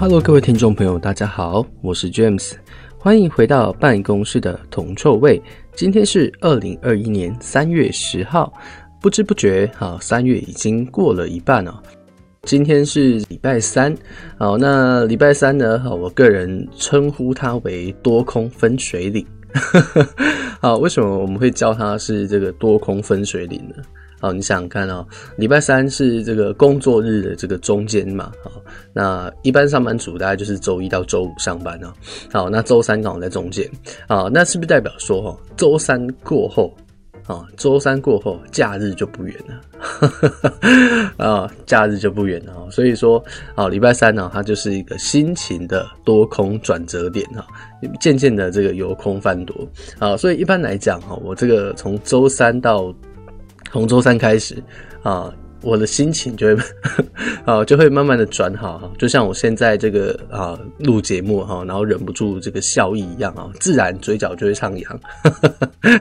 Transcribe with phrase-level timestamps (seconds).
[0.00, 2.52] Hello，各位听众朋友，大家好，我是 James，
[2.96, 5.40] 欢迎回到办公室的铜臭味。
[5.74, 8.50] 今天是二零二一年三月十号，
[8.98, 11.82] 不知不觉，哈，三月已经过了一半了。
[12.44, 13.94] 今天是礼拜三，
[14.38, 19.26] 好，那礼拜三呢，好，我个人称呼它为多空分水岭。
[20.62, 23.74] 好，为什么我们会叫它是这个多空分水岭呢？
[24.20, 25.06] 好，你想想看哦，
[25.36, 28.52] 礼拜三是这个工作日的这个中间嘛，好，
[28.92, 31.92] 那一般上班族大概就是周一到周五上班哦，
[32.32, 33.68] 好，那周三刚好在中间，
[34.06, 36.72] 啊，那是不是代表说，哈，周三过后？
[37.26, 42.68] 啊，周三过后， 假日就不远了，啊，假日就不远了。
[42.72, 43.22] 所以说，
[43.54, 47.46] 啊，礼拜三呢，它就是一个心情的多空转折点哈，
[48.00, 49.54] 渐渐的这个由空翻多。
[50.00, 52.92] 啊，所以一般来讲哈，我这个从周三到
[53.72, 54.62] 从周三开始
[55.02, 55.32] 啊。
[55.62, 56.62] 我的心情就会，
[57.44, 65.00] 啊，就会慢慢的转好哈，就像我现在这个啊录节目哈，然后忍不住这个笑意一样啊，自然嘴角就会上扬，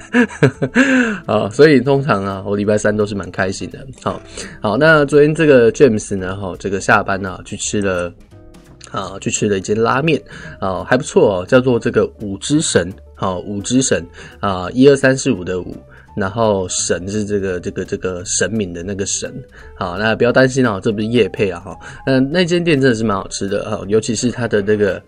[1.28, 3.86] 啊，所以通常啊，我礼拜三都是蛮开心的。
[4.02, 4.22] 好，
[4.62, 8.14] 好，那昨天这个 James 呢，哈，这个下班呢去吃了
[8.92, 10.24] 啊，去吃了一间拉面
[10.62, 14.02] 啊，还不错哦，叫做这个五之神，好，五之神
[14.40, 15.76] 啊，一二三四五的五。
[16.20, 19.34] 然后神是这个这个这个神明的那个神，
[19.76, 25.02] 好，那不要担心哦，这不是夜配啊哈，嗯，那间店真的是蛮好吃的哈，尤其是它的那个，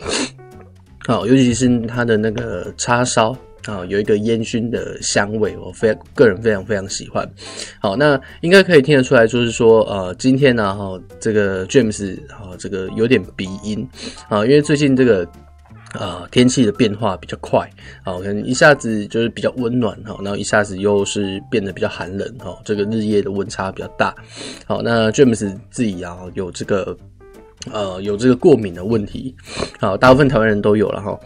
[1.06, 7.30] 好，尤其是它的那个叉烧啊，有一个烟熏的香味，我非个人非常非常喜欢。
[7.80, 13.88] 好，那应该可以听得出来，就是说呃，今天呢哈，这个 James 啊，这个有点鼻音
[14.30, 15.28] 啊，因为最近这个。
[15.94, 17.70] 啊、呃，天气的变化比较快，
[18.06, 24.16] 好，可能一下子就是比较温暖哈，然后一下子又是变得比较寒冷哈，这个日夜的温差比较大。
[24.66, 26.97] 好，那 James 自己啊有这个
[27.69, 29.35] 呃有这个过敏的问题，
[29.81, 31.19] 好，大部分台湾人都有了哈。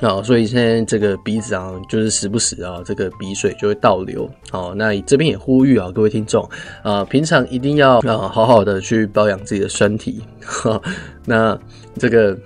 [0.00, 4.30] 好，所以现在这个鼻子啊，就是时不时啊，这个鼻水就会倒流。
[4.52, 6.48] 好，那这边也呼吁啊，各位听众
[6.84, 10.22] 啊、平常一定要啊好好的去保养自己的身体。
[10.40, 10.80] 哈，
[11.26, 11.58] 那
[11.98, 12.38] 这个。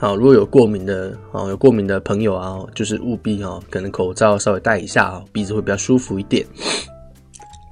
[0.00, 6.46] 好，如果有过敏的，哦，有过敏的朋友啊，就是务必哦，可能口罩稍微戴一下啊，鼻子会比较舒服一点。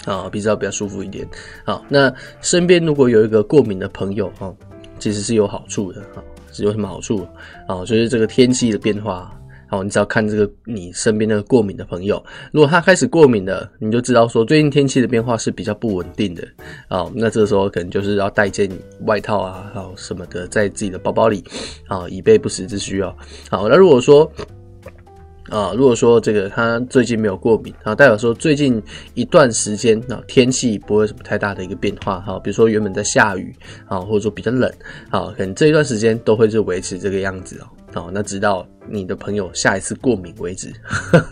[0.05, 1.27] 啊，鼻子要比较舒服一点。
[1.65, 2.13] 好，那
[2.43, 4.55] 身边如果有一个过敏的朋友哈，
[4.99, 6.23] 其实是有好处的哈，
[6.53, 7.27] 是有什么好处？
[7.67, 9.35] 啊，就是这个天气的变化。
[9.69, 16.43] 好，你只要看这个你身边那个过敏的朋友，如果他开始过敏了，你就知道说最近天气的变化是比较不稳定的。
[16.89, 18.71] 好，那这个时候可能就是要带件
[19.07, 21.45] 外套啊，然后什么的，在自己的包包里，
[21.87, 23.15] 啊，以备不时之需哦。
[23.51, 24.31] 好，那如果说
[25.51, 28.83] 啊，如果说这个他最近没有过敏，啊，代表说最近
[29.15, 32.21] 一段时间啊，天气不会什么太大的一个变化。
[32.21, 33.55] 哈，比如说原本在下雨
[33.87, 34.71] 啊，或者说比较冷，
[35.11, 37.67] 啊，可能这一段时间都会是维持这个样子哦。
[37.95, 40.73] 哦，那直到你的朋友下一次过敏为止，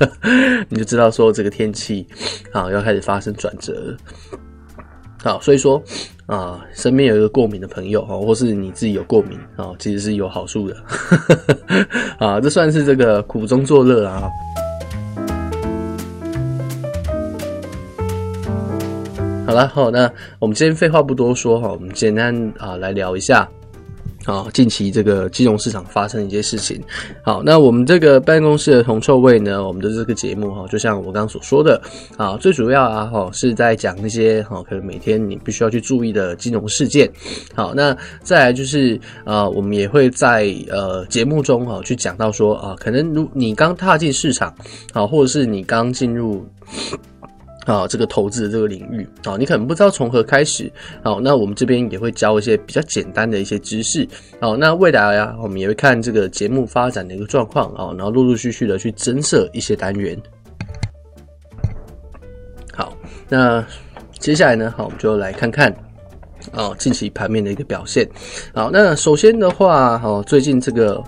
[0.69, 2.07] 你就知道说这个天气
[2.53, 3.97] 啊要开始发生转折。
[5.23, 5.83] 好，所以说
[6.27, 10.77] 啊，身边有一个过敏的朋友哈，或是你自己有过敏啊，其实是有好处的。
[12.19, 14.29] 啊，这算是这个苦中作乐啊。
[19.47, 23.49] 好了，好，那我们今天废话不多说哈，我们简单啊来聊一下。
[24.27, 26.83] 好，近期这个金融市场发生一些事情。
[27.23, 31.81] 好，那我们这个办公室的铜臭味呢，我们的这个节目哈，就像我刚刚所说的，
[32.17, 37.09] 啊，最主要啊哈是在讲那些哈，可能每天你必须要去注意的金融事件。
[37.55, 44.53] 好，那再来就是呃，我们也会在呃节目中哈去讲到说啊，可能如你刚踏进市场，
[44.93, 46.45] 啊，或者是你刚进入。
[47.67, 50.73] 啊，这个投资的这个领域啊，你可能不知道从何开始。
[51.03, 54.07] 啊，那我们这边也会教一些比较简单的一些知识。
[54.39, 60.17] 啊，那未来呀，我们也会看这个节目发展的一个状况啊，然后陆陆续续的去增设一些单元。
[62.73, 62.97] 好，
[63.29, 63.63] 那
[64.19, 65.71] 接下来呢，好，我们就来看看
[66.53, 68.09] 啊，近期盘面的一个表现。
[68.55, 71.03] 好，那首先的话，好，最近这个。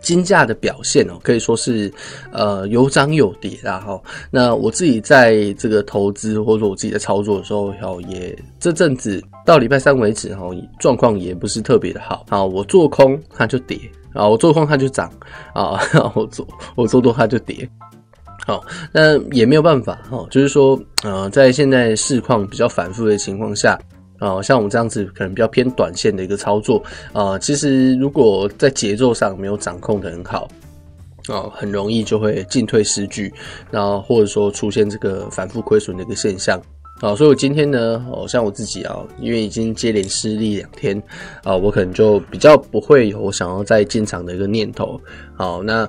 [0.00, 1.92] 金价的表现哦，可以说是
[2.32, 4.00] 呃有涨有跌啦哈。
[4.30, 10.48] 那我自己在这个投资或者我自己在操作的时候，哈也这阵子到礼拜三为止哈，
[10.78, 12.44] 状况也不是特别的好啊。
[12.44, 13.78] 我做空它就跌
[14.12, 15.10] 啊， 我做空它就涨
[15.54, 15.80] 啊，
[16.14, 17.68] 我做我做多它就跌。
[18.46, 23.78] 好，那也没有办法哈，就是说呃，在现在市况比较反复的情况下。
[24.18, 26.82] 啊、像我们这样子可能比较偏短线的一个操作，
[27.12, 30.48] 啊、其实如果在节奏上没有掌控的很好，
[31.28, 33.32] 啊、很容易就会进退失据，
[33.70, 36.60] 然后或者说出现这个反复亏损的一个现象。
[37.00, 41.00] 啊，所以我今天呢，哦，像我自己啊，因为已经接连失利两天
[41.44, 45.00] 啊，我可能就比较不会有想要再进场的一个念头。
[45.36, 45.88] 好，那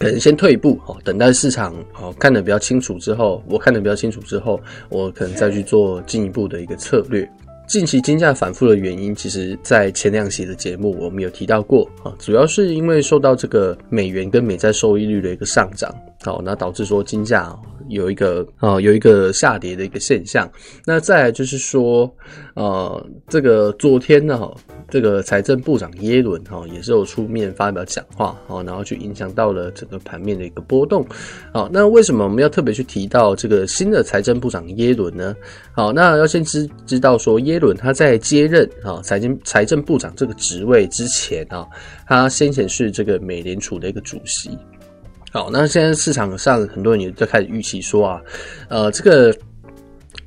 [0.00, 4.58] 可能先退一步，哦，等待市场哦看得比较清楚之后，我看得比较清楚之后，
[4.88, 7.30] 我可能再去做进一步的一个策略。
[7.68, 17.54] 近期金价反复的原因，其实在前两期的节目我们有提到过啊，主要是因为受到这个美元跟美债收益率的一个上涨，好，那导致说金价。
[17.90, 20.50] 有一个啊，有一个下跌的一个现象。
[20.86, 22.10] 那再来就是说，
[22.54, 24.50] 呃，这个昨天呢，
[24.88, 31.06] 这个财政部长耶伦哈也是有出面发表讲话，哦，然后去影响到了整个盘面的一个波动。
[31.52, 35.34] 好，那为什么我们要特别去提到这个新的财政部长耶伦呢？
[35.72, 41.66] 好，那要先知知道说，耶伦他在接任啊财经财政部长这个职位之前啊，
[42.06, 44.50] 他先前是这个美联储的一个主席。
[45.32, 48.20] 好，那现在市场上很多人也在开始预期说啊，
[48.68, 49.32] 呃，这个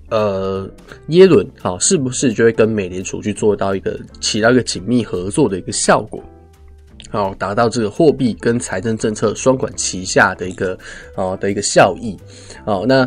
[0.09, 0.65] 呃
[1.07, 6.23] 耶伦好是不是就会跟美联储去做到一个起到一个紧密合作的一个效果，
[7.09, 10.77] 好，达到这个货币跟财政政策双管齐下的一个
[11.15, 12.17] 哦的一个效益。
[12.65, 13.05] 好，那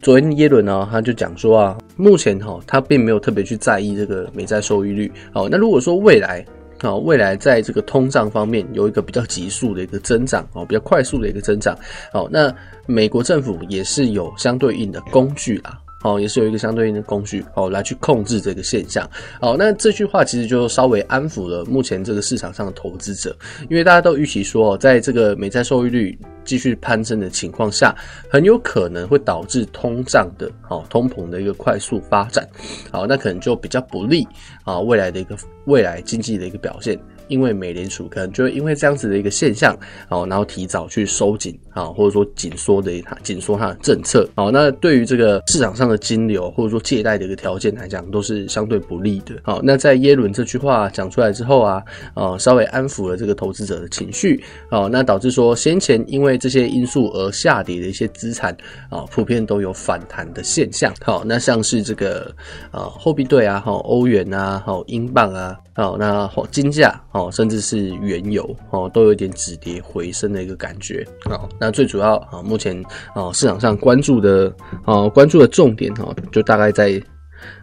[0.00, 5.12] 昨天耶伦呢，他就讲说啊，目前哈他并没有特别去在意这个美债收益率。
[5.34, 6.42] 好，那如果说未来。
[6.82, 11.76] 好，未来在这个通胀方面有一个比较急速的一个增长，哦，比较快速的一个增长。
[12.12, 12.52] 哦，那
[12.86, 15.78] 美国政府也是有相对应的工具啊。
[16.02, 19.08] 哦，也是有一个相对应的工具，哦，来去控制这个现象。
[19.40, 23.36] 好，那这句话其实就稍微安抚了目前这个市场上的投资者，
[23.68, 27.94] 因为大家都预期说，在这个美债收益率继续攀升的情况下，
[28.30, 32.48] 很有可能会导致通胀的，哦，通膨的一个快速发展。
[32.90, 34.26] 好，那可能就比较不利
[34.64, 35.36] 啊，未来的一个
[35.66, 36.98] 未来经济的一个表现。
[37.30, 39.74] 因为美联储可能就会因为这样子的一个现象，
[40.10, 49.34] 哦，然后提早去收紧啊，或者说紧缩的它紧缩它的政策，好，那对于这个市场上的金流或者说借贷的一个条件来讲，都是相对不利的。
[49.42, 51.82] 好，那在耶伦这句话讲出来之后啊，
[52.14, 58.52] 呃，稍微安抚了这个投资者的情绪，哦，那导致说先前因为这些因素而下跌的一些资产
[58.88, 60.92] 啊，普遍都有反弹的现象。
[61.02, 62.34] 好，那像是这个
[62.72, 65.56] 呃货币对啊，好欧元啊，好英镑啊。
[65.72, 71.06] 好，那金价哦，甚至是原油哦，都有一点止跌回升的一个感觉。
[71.26, 72.82] 哦，那最主要啊，目前
[73.14, 74.50] 啊市场上关注的
[74.84, 77.00] 啊关注的重点哈，就大概在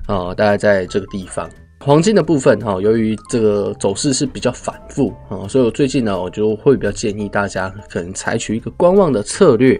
[0.05, 1.49] 啊大概在这个地方。
[1.79, 9.79] 黄金的部分哈，由于这个走势是比较反复啊，所以我最近呢，我就会比较建议大家可能采取一个观望的策略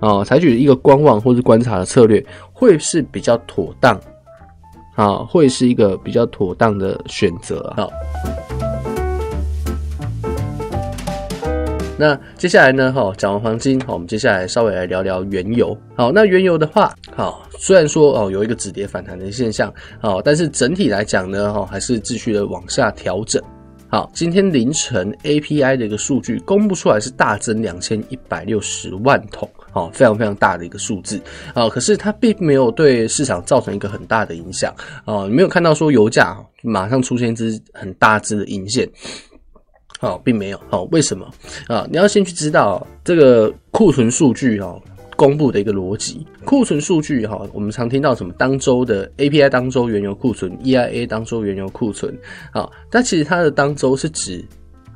[0.00, 4.00] 啊，采取一个观望或是观察的策略，会是比较妥当。
[4.94, 7.72] 啊，会是一个比较妥当的选择。
[7.76, 7.88] 好，
[11.98, 12.92] 那接下来呢？
[12.92, 15.76] 哈，讲完黄金，好，我们接下来稍微来聊聊原油。
[15.96, 23.42] 好，那原油的话，好，虽然说哦有一个止跌反弹的现象，好，但是整体来讲呢，哈，还是继续的往下调整。
[23.88, 29.50] 好，今天凌晨 API 的一个数据公布出来是大增两千一百六十万桶。
[29.74, 31.20] 哦，非常非常大的一个数字
[31.52, 31.68] 啊！
[31.68, 34.74] 可是它并没有对市场造成一个很大的影响
[35.04, 38.88] 啊，你没有看到说油价马上出现一支很大支的阴线，
[39.98, 40.60] 好，并没有。
[40.70, 41.28] 好，为什么
[41.66, 41.86] 啊？
[41.90, 44.80] 你要先去知道这个库存数据哦，
[45.16, 46.26] 公布的一个逻辑。
[46.44, 52.16] 库存数据哈，我们常听到什么当周的 API 当周原油库存，EIA 当周原油库存
[52.52, 54.44] 啊，但其实它的当周是指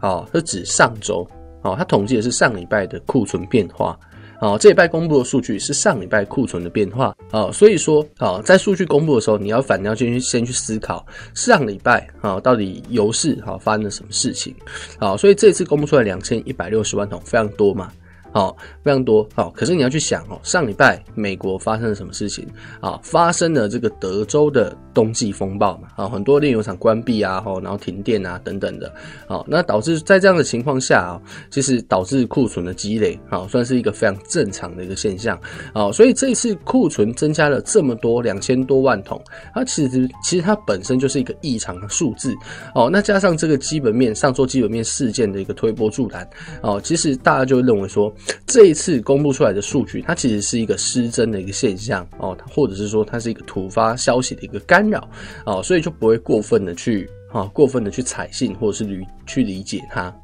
[0.00, 1.26] 啊，是指上周
[1.62, 3.98] 啊，它统计的是上礼拜的库存变化。
[4.42, 7.14] 哦，这礼拜公布的数据是上礼拜库存的变化。
[7.30, 14.52] 啊，所以说，啊，在数据公布的时候，你要反要先去先去思考上礼拜啊，到底油市哦发生了什么事情。
[14.98, 17.92] 啊，所以这次公布出来两千一百六十万桶，非常多嘛。
[18.32, 19.28] 好，非常多。
[19.34, 22.48] 好，可是你要去想哦，上礼拜美国发生了什么事情
[22.80, 22.98] 啊？
[23.02, 25.88] 发生了这个德州的冬季风暴嘛。
[25.96, 28.90] 啊，很多炼油厂关闭啊，吼然后停电啊等等的。
[29.26, 31.20] 好，那导致在这样的情况下啊，
[31.50, 35.38] 其实导致库存的积累，好，算是一个非常正常的一个现象。
[35.74, 39.22] 好，所以这一次库存增加了这么多两千多万桶，
[39.54, 42.34] 它其实其实它本身就是一个异常的数字。
[42.74, 46.26] 哦，那加上这个基本面上周基本面事件的一个推波助澜，
[46.62, 48.10] 哦，其实大家就会认为说。
[48.46, 55.08] 这一次公布出来的数据，它其实是一个失真的一个现象哦，或者是说它是一个突发消息的一个干扰
[55.46, 60.14] 哦，所以就不会过分的去啊，过分的去采信或者是理去理解它。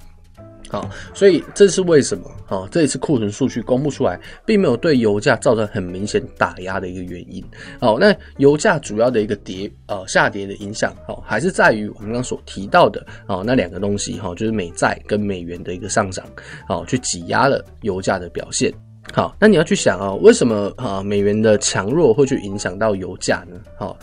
[0.70, 2.30] 好，所以这是为什么？
[2.46, 7.44] 好，这一次库存数据公布出来，并没有对油价造成很明显打压的一个原因。
[7.80, 16.24] 好，那油价主要的一个跌呃下跌的影响，好，还是在于我们刚刚所提到的哦那两个东西哈，就是美债跟美元的一个上涨，
[16.66, 18.72] 好，去挤压了油价的表现。
[19.14, 23.58] 好，那你要去想啊，为什么啊美元的强弱会去影响到油价呢？
[23.76, 23.98] 好，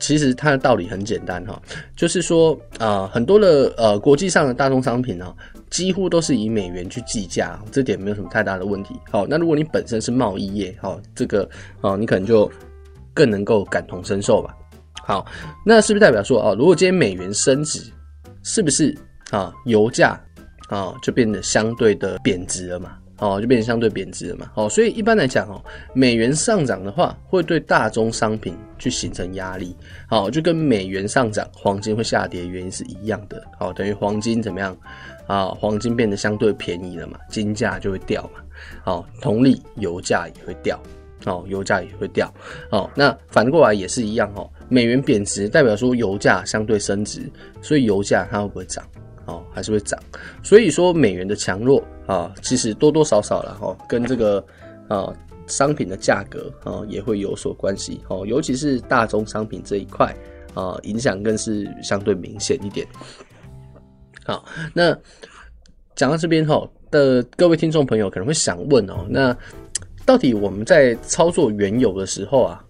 [0.00, 1.62] 其实它的道理很简单哈，
[1.96, 5.32] 就是说啊很多的呃国际上的大宗商品呢，
[5.70, 8.94] 几乎都是以美元去计价，这点没有什么太大的问题。
[9.10, 11.48] 好，那如果你本身是贸易业，好，这个
[11.80, 12.50] 啊你可能就
[13.12, 14.54] 更能够感同身受吧。
[15.02, 15.26] 好，
[15.64, 17.80] 那是不是代表说哦，如果今天美元升值，
[18.42, 18.96] 是不是
[19.30, 20.20] 啊油价
[20.68, 22.98] 啊就变得相对的贬值了嘛？
[23.18, 24.50] 哦，就变成相对贬值了嘛。
[24.56, 29.74] 哦，所以一般来讲，哦，美元上涨的话，会对大宗商品去形成压力。
[30.06, 33.42] 好，就跟美元上涨，黄金会下跌原因是一样的。
[33.58, 34.76] 好，等于黄金怎么样？
[35.26, 38.40] 啊，黄金变得相对便宜了嘛，金价就会掉嘛。
[38.84, 40.80] 好，同理，油价也会掉。
[41.24, 42.32] 哦，油价也会掉。
[42.70, 44.32] 哦，那反过来也是一样。
[44.36, 47.28] 哦，美元贬值代表说油价相对升值，
[47.60, 48.84] 所以油价它会不会涨？
[49.24, 49.98] 哦，还是会涨，
[50.40, 54.44] 所以说美元的强弱啊，其实多多少少了哈，跟这个
[54.86, 55.12] 啊
[55.48, 60.14] 商品的价格啊也会有所关系哦，尤其是大宗商品这一块
[60.54, 62.86] 啊，影响更是相对明显一点。
[64.26, 64.96] 好，那
[65.94, 69.34] 讲到这边哈的各位听众朋友可能会想问哦，那
[70.04, 72.60] 到底我们在操作原油的时候啊？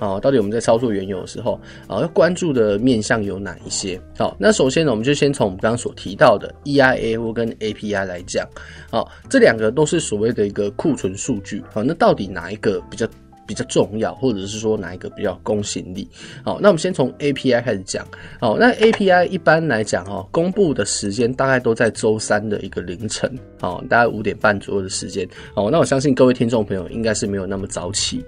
[0.00, 3.98] 啊，到底我们在操作原油的时候啊，要关注的面向有哪一些？
[4.18, 8.44] 好，那首先呢，我们就先从我们刚刚所提到的 EIA 或跟 API 来讲。
[8.90, 11.62] 好，这两个都是所谓的一个库存数据。
[11.72, 13.06] 好，那到底哪一个比较？
[13.46, 16.08] 比较重要，或者是说哪一个比较公信力？
[16.44, 18.06] 好，那我们先从 API 开始讲。
[18.40, 25.28] 好，那 API 一般来讲，哈，公布的时间大概都在周三的一个凌晨，好，大概五点半左右的时间。
[25.54, 28.24] 好，那我相信各位听众朋友应该是没有那么早起，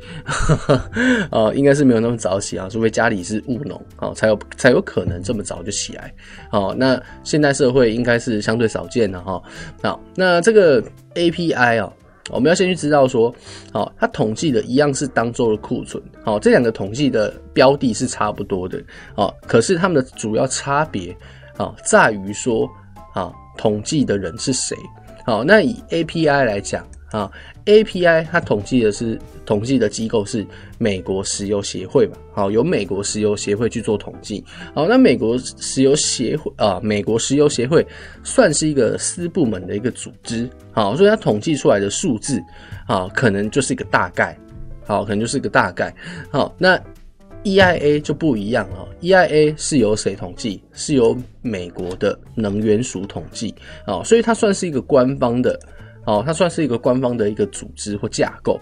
[1.31, 6.13] 呃，应该是没有那么早起啊，除非家里是务农，好，才有才有可能这么早就起来。
[6.51, 9.43] 好，那现代社会应该是相对少见的哈。
[9.83, 10.83] 好，那这个
[11.15, 11.93] API 啊。
[12.31, 13.35] 我们要先去知道说，
[13.73, 18.83] 好，它统计的一样是当周的库存，好，这两个统计的标的是差不多的，
[19.15, 21.17] 好，可是它们的主要差别，
[21.57, 22.69] 好，在于说，
[23.15, 24.77] 啊，统计的人是谁，
[25.25, 27.31] 好，那以 API 来讲，啊
[27.67, 30.47] ，API 它统计的是统计的机构是
[30.79, 34.43] 美国石油协会吧，好，由美国石油协会去做统计，
[34.75, 37.87] 好，那美国石油协会啊，美国石油协会
[38.25, 40.49] 算是一个私部门的一个组织。
[40.73, 42.39] 好，所以它统计出来的数字，
[42.87, 44.39] 啊，可能就是一个大概，
[44.85, 45.95] 好，可能就是一个大概。
[46.31, 46.79] 好，那
[47.45, 50.63] EIA 就不一样了，EIA 是由谁统计？
[50.73, 53.55] 是由美国的能源署统计，
[53.87, 55.59] 啊，所以它算是一个官方的，
[56.07, 58.59] 哦，它算是一个官方的一个组织或架构。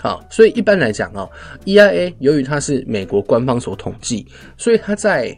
[0.00, 1.28] 好，所以一般来讲啊
[1.64, 5.36] ，EIA 由于它是美国官方所统计，所以它在，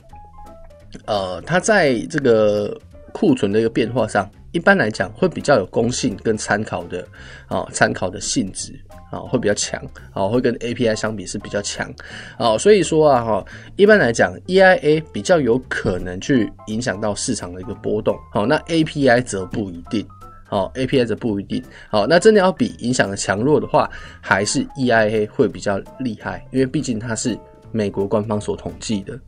[1.07, 2.77] 呃，它在这个
[3.13, 4.29] 库存的一个变化上。
[4.53, 7.07] 一般来讲，会比较有公信跟参考的
[7.47, 8.73] 啊，参考的性质
[9.13, 9.81] 啊，会比较强
[10.13, 11.89] 啊，会跟 API 相比是比较强
[12.37, 13.45] 啊，所以说啊哈，
[13.77, 20.05] 一般来讲，EIA 比较有可能去影响到市场的一个波动，好，那 API 则不一定，
[20.51, 23.89] 好，API 则不一定，好，那真的要比影响的强弱的话，
[24.21, 27.39] 还是 EIA 会比较厉害，因为毕竟它是
[27.71, 29.19] 美国官方所统计的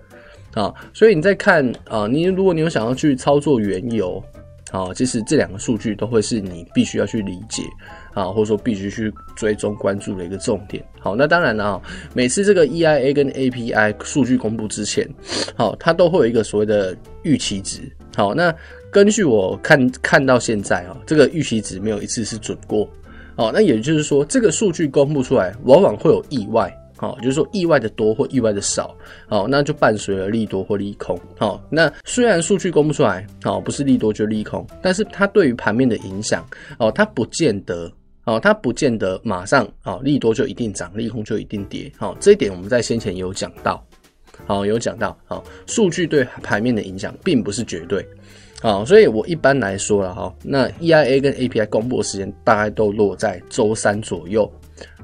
[0.60, 4.22] 啊，所以你在看啊，你如果你有想要去操作原油。
[4.70, 7.62] 好，其实这两个数据都会是你必须要去理解
[8.14, 10.82] 啊，或者说必须去追踪关注的一个重点。
[10.98, 11.82] 好，那当然了啊，
[12.14, 15.06] 每次这个 EIA 跟 API 数据公布之前，
[15.54, 17.82] 好，它都会有一个所谓的预期值。
[18.16, 18.54] 好，那
[18.92, 22.86] 根据我看看到现在啊，这个预期值没有一次是准过。
[23.36, 26.70] 哦，那也就是说，这个数据公布出来，往往会有意外。
[26.98, 28.94] 好，就是说意外的多或意外的少，
[29.26, 31.18] 好，那就伴随了利多或利空。
[31.36, 36.46] 好，那虽然数据公布出来，好，不是利多就利空，但是它对于盘面的影响，
[36.78, 37.90] 哦，它不见得，
[38.24, 41.90] 哦，它不见得马上，哦，利多就一定涨，利空就一定跌。
[41.96, 43.84] 好，这一点我们在先前有讲到，
[44.46, 48.06] 好，有讲到，好，数据对盘面的影响并不是绝对，
[48.62, 54.48] 好，所以我一般来说了，哈，那 EIA 跟 API 公布的时间大概都落在周三左右。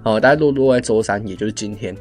[0.00, 1.92] 好，大概落落在周三，也就是今天，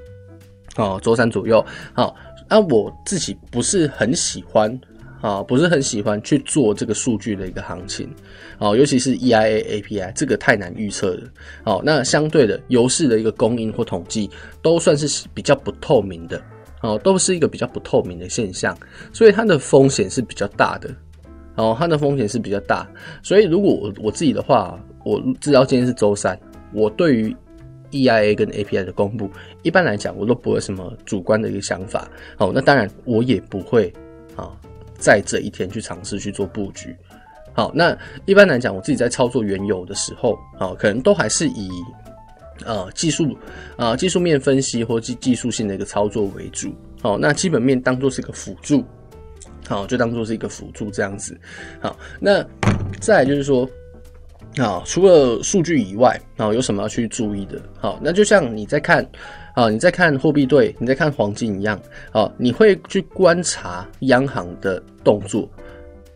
[0.75, 1.65] 哦，周三左右。
[1.93, 2.15] 好，
[2.47, 4.79] 那我自己不是很喜欢，
[5.19, 8.07] 啊，不是很喜欢去做这个数据的一个行情，
[8.59, 11.23] 哦，尤其是 EIA、API 这个太难预测了。
[11.63, 14.29] 好，那相对的，油市的一个供应或统计
[14.61, 16.39] 都算是比较不透明的，
[16.83, 18.77] 哦，都是一个比较不透明的现象，
[19.11, 20.93] 所以它的风险是比较大的，
[21.57, 22.87] 哦，它的风险是比较大。
[23.21, 26.39] 所以如果我我自己的话，我知道今天是周三，
[26.71, 27.35] 我对于
[27.91, 29.29] EIA 跟 API 的公布，
[29.63, 32.07] 一般来讲我都不会什么主观的一个想法。
[32.37, 33.91] 好，那当然我也不会
[34.35, 34.51] 啊，
[34.97, 36.95] 在这一天去尝试去做布局。
[37.53, 41.69] 好，那一般来讲，我自己在操作原油的时候，好，可能都还是以
[42.65, 43.35] 呃技术
[43.77, 46.71] 啊、呃、技术面分析或技技术性的一个操作为主。
[47.01, 48.83] 好，那基本面当做是一个辅助，
[49.67, 51.37] 好，就当做是一个辅助这样子。
[51.81, 52.45] 好，那
[52.99, 53.69] 再就是说，
[54.57, 57.61] 好，除了数据以外，好，有什么要去注意的？
[57.77, 59.05] 好，那就像你在看
[59.53, 61.79] 啊，你在看货币对，你在看黄金一样，
[62.11, 65.49] 好，你会去观察央行的动作。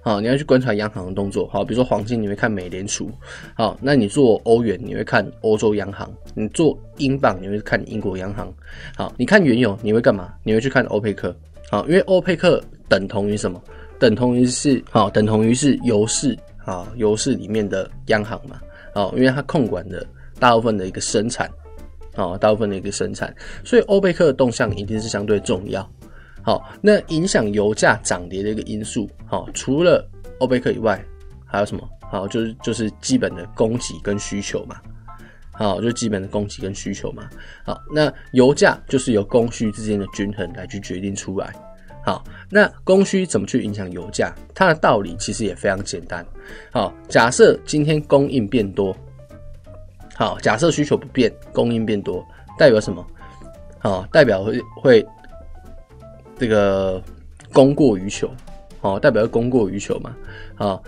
[0.03, 1.48] 好，你要去观察央行的动作。
[1.50, 3.12] 好，比如说黄金，你会看美联储。
[3.53, 8.51] 好，那你做欧元，你会看欧洲央行；你做英镑，你会看英国央行。
[8.96, 10.34] 好，你看原油，你会干嘛？
[10.43, 11.36] 你会去看欧佩克。
[11.70, 12.60] 好，因为欧佩克
[12.91, 13.63] 等同于什么？
[13.98, 18.60] 等同于是好，等同于是油市啊，油市里面的央行嘛。
[18.93, 20.05] 好，因为它控管的
[20.41, 21.50] 大部分的一个生产，
[22.15, 23.33] 哦，大部分的一个生产，
[23.63, 25.89] 所以欧佩克的动向一定是相对重要。
[26.41, 30.05] 好，那影响油价涨跌的一个因素，好，除了
[30.39, 31.01] 欧佩克以外，
[31.45, 31.88] 还有什么？
[32.01, 34.75] 好，就是就是基本的供给跟需求嘛。
[35.53, 37.29] 好，就基本的供给跟需求嘛。
[37.63, 41.53] 好，那油价就是由供需之间的均衡来去决定出来。
[42.03, 44.34] 好，那供需怎么去影响油价？
[44.53, 46.25] 它的道理其实也非常简单。
[46.72, 48.96] 好，假设今天供应变多，
[50.15, 52.25] 好，假设需求不变，供应变多，
[52.58, 53.05] 代表什么？
[53.79, 55.08] 好，代表会会。
[56.39, 57.00] 这个
[57.53, 58.27] 供过于求，
[58.81, 60.17] 哦，代表供过于求嘛，
[60.55, 60.81] 好，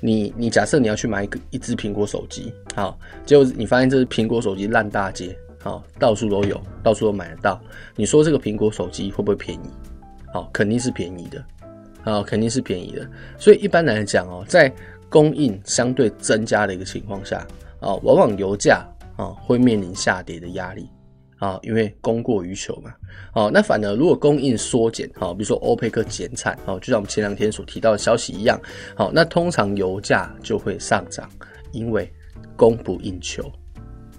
[0.00, 7.60] 你你假设你要去买一个一只苹果手机，好，结果你发现这支苹果手机烂大街，好，到处都有，到处都买得到，
[7.94, 9.70] 你说这个苹果手机会不会便宜？
[10.36, 11.44] 哦，肯定是便宜的，
[12.04, 14.72] 啊，肯定是便宜的，所以一般来讲哦，在
[15.08, 17.38] 供应相对增加的一个情况下，
[17.80, 20.88] 啊，往往油价啊会面临下跌的压力。
[21.38, 22.90] 啊，因为供过于求嘛，
[23.30, 28.58] 好，那反而如果供应缩减，哦，比如说欧佩克减产，哦，就像我们前两天所提到的消息一样，
[28.94, 31.28] 好，那通常油价就会上涨，
[31.72, 32.10] 因为
[32.56, 33.52] 供不应求，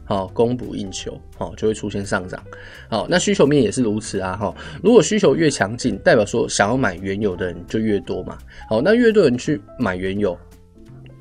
[0.08, 2.42] 好，供不应求，好，就会出现上涨，
[2.90, 8.38] 好，那需求面也是如此啊，哈，如果需求越强劲，代表说想要买原油的人就越多嘛，
[8.70, 10.36] 好，那越多人去买原油，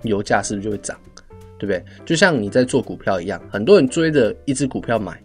[0.05, 0.97] 油价是不是就会涨，
[1.59, 1.85] 对不对？
[2.07, 5.21] 就像你在做股票一样，很多人追着一只股票买。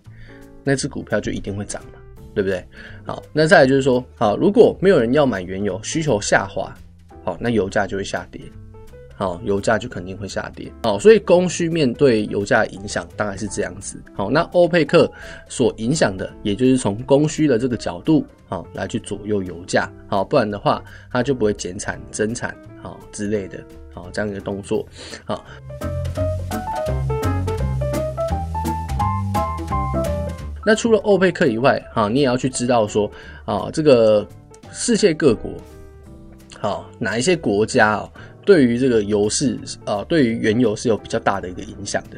[0.64, 2.00] 那只股票就一定会涨嘛，
[2.36, 2.64] 对不对？
[3.04, 6.72] 好，那再来就是说，好，如果没有人要买原油，需求下滑，
[7.24, 8.40] 好，那油价就会下跌，
[9.22, 15.08] 好，油价就肯定会下跌，好，所以供需面对油价影响大概是这样子，好，那欧佩克
[15.48, 23.60] 所影响的，也就是从供需的这个角度，好，来去左右油价，好，不然的话，它就不会减产、增产，好之类的，
[23.94, 24.84] 好，这样一个动作，
[25.24, 25.46] 好。
[30.66, 33.12] 那除了欧佩克以外，哈，你也要去知道说，
[33.46, 34.28] 啊，这个
[34.72, 35.52] 世界各国，
[36.60, 38.12] 好，哪一些国家哦，
[38.52, 42.18] 对于这个油市啊，对于原油是有比较大的一个影响的。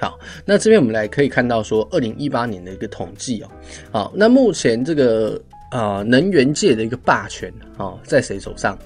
[0.00, 3.50] 好，那这边我们来可以看到说，二零一八年的一个统计哦，
[3.92, 8.76] 好，那目前这个啊能源界的一个霸权，哈，在谁手上？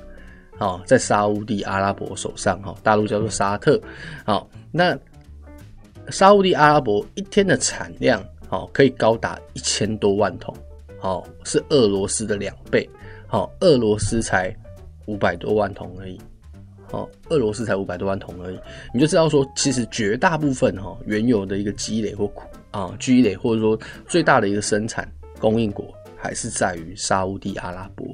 [0.58, 3.80] 好，在沙乌地阿拉伯手上，哈，大陆叫做沙特。
[4.26, 4.94] 好，那
[6.10, 8.22] 沙乌地阿拉伯一天的产量。
[8.46, 10.54] 好，可以高达一千多万桶，
[10.98, 12.86] 好，是俄罗斯的两倍，
[13.26, 14.54] 好，俄罗斯才
[15.06, 16.20] 五百多万桶而已，
[16.92, 18.58] 哦，俄罗斯才五百多万桶而已，
[18.94, 22.30] 你就知道说，其实绝大部分哈原油的一个积累或
[22.70, 23.76] 啊积累，或者说
[24.06, 25.84] 最大的一个生产供应国。
[26.24, 28.06] 还是在于沙乌地阿拉伯，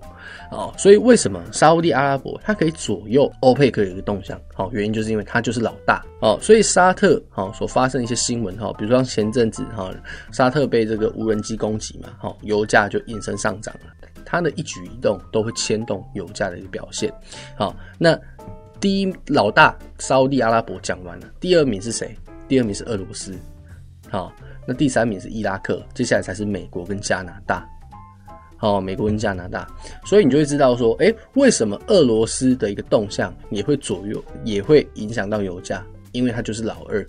[0.51, 4.41] 哦，所以为什么沙乌地阿拉伯它可以左右欧佩克的一个动向？
[4.55, 9.95] 好，原因就是因为它就是老大，哦，所以沙特，好，所发生一些新闻，哈，比如说前阵子，哈，
[10.33, 13.93] 沙特被这个无人机攻击嘛，好，油价就应声上涨了，
[14.25, 17.13] 它的一举一动都会牵动油价的一个表现，
[17.59, 18.19] 好，那
[18.81, 22.17] 第一老大沙地阿拉伯讲完了，第二名是谁？
[22.47, 23.35] 第二名是俄罗斯，
[24.09, 24.33] 好，
[24.67, 27.69] 那第三名是伊拉克，接下来才是美国跟加拿大。
[28.57, 29.69] 好，美国跟加拿大，
[30.05, 35.85] 所以你就会知道说，诶，为什么俄罗斯的一个动向也会左右，也会影响到油价？
[36.13, 37.07] 因为它就是老二，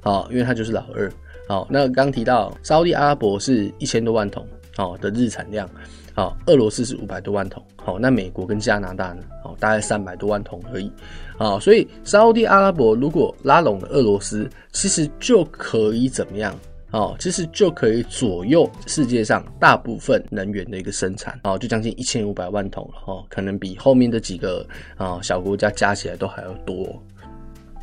[0.00, 1.12] 好，因为它就是老二。
[1.48, 5.68] 好，那刚提到沙地阿拉伯是一千多万桶，好的日产量，
[6.14, 9.22] 好，俄罗斯是五百多万桶，好，那美国跟加拿大呢？
[9.42, 10.92] 好，大概三百多万桶而已，
[11.38, 16.54] 好，所以沙乌地阿拉伯如果拉拢了俄罗斯，其实就可以怎么样？
[16.90, 24.66] 哦，其实就可以左右世界上大部分能源的一个生产，哦，就将近一千五百万桶了，哦，可能比后面的几个
[24.98, 27.02] 啊小国家加起来都还要多。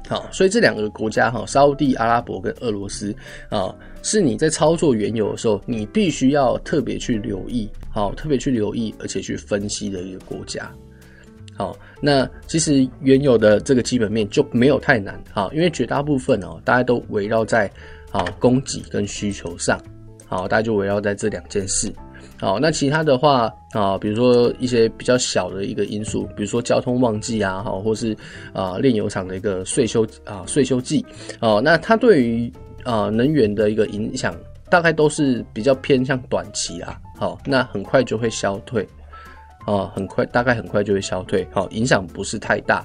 [0.09, 3.15] 好，所以这两个国家哈，沙乌地阿拉伯跟俄罗斯
[3.47, 10.67] 啊，是你在操作原油的时候，你必须要特别去留意，好，特别去留意，而且去分析的一个国家。
[11.55, 17.71] 好，那其实原有的这个基本面就没有太难，好，因为绝大部分哦，大家都围绕在
[18.11, 19.79] 啊供给跟需求上，
[20.25, 21.93] 好，大家就围绕在这两件事，
[22.39, 28.15] 好，那其他的话啊，比如说一些比较小的一个因素，比如说交通旺季啊，好，或是
[28.53, 31.05] 啊炼油厂的一个税收啊税收季，
[31.41, 32.51] 哦，那它对于
[32.83, 34.33] 啊能源的一个影响，
[34.69, 38.87] 大概都是比较偏向短期啊，好，那很快就会消退。
[39.67, 42.83] 哦，很快，大概很快就会消退，好，影响不是太大，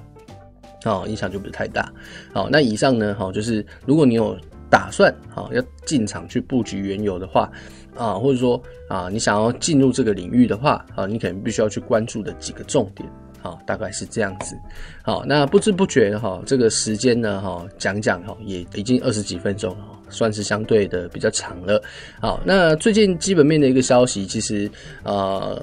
[0.84, 1.90] 哦，影响就不是太大，
[2.30, 4.36] 好，那以上呢，好，就是如果你有
[4.68, 7.50] 打算，好，要进场去布局原油的话，
[7.96, 13.08] 啊，或者说啊，你想要进入这个领域的话，啊，你可能必须要去关注的几个重点，
[13.40, 14.56] 好，大概是这样子，
[15.02, 21.82] 好，那不知不觉哈，这个时间呢，哈，讲讲哈，也已经二十几分钟了，算是相对的比较长了，
[22.20, 24.70] 好，那最近基本面的一个消息，其实，
[25.02, 25.56] 啊。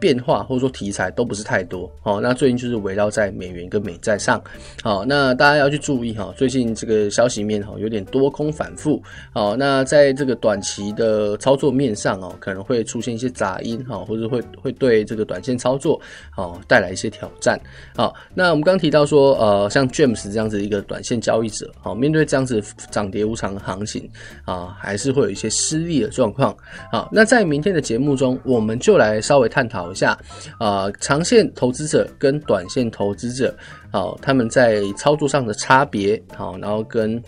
[0.00, 4.40] 变化或者说题材都不是太多，好，那最近就是围绕在美元跟美债上，
[4.82, 17.60] 好，那大家要去注意哈，最近这个消息面哈有点多空反复，好，那在这个短期的操作面上哦，可能会出现一些杂音哈，或者会会对这个短线操作好带来一些挑战，
[17.96, 24.08] 好，那我们刚提到说呃，像 James 这样子一个短线交易者，好，面对这样子涨跌无常的行情
[24.44, 26.56] 啊，还是会有一些失利的状况，
[26.92, 29.87] 好，那在明天的节目中，我们就来稍微探讨。
[29.90, 30.18] 一下，
[30.58, 33.54] 啊、长线投资者跟短线投资者，
[33.90, 37.22] 好、他们在操作上的差别，好、然后跟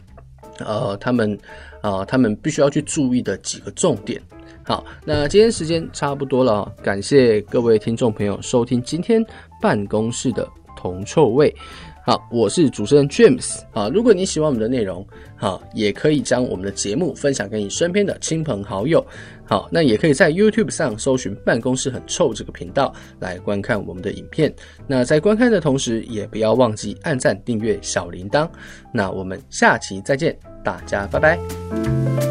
[0.58, 1.32] 呃，他们
[1.80, 4.20] 啊、呃，他们必须要去注意的几个重点。
[4.62, 9.24] 好，那今天时间差不多了，感谢各位听众朋友收听今天
[9.60, 10.46] 办公室的
[10.76, 11.52] 铜臭味。
[12.02, 13.88] 好，我是主持人 James 啊。
[13.88, 19.04] 如果你喜欢我们的内容，好，也可以将我们的节目分享给你身边的亲朋好友。
[19.44, 24.52] 好，那也可以在 YouTube 上搜寻“办公室很臭”这个频道来观看我们的影片。
[24.86, 28.48] 那在观看的同时，也不要忘记按赞、订阅、小铃铛。
[28.92, 32.29] 那我们下期再见，大家拜拜。